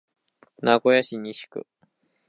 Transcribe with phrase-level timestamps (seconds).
[0.59, 1.63] 名古屋市西区